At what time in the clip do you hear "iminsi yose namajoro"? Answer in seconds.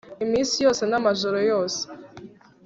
0.23-1.37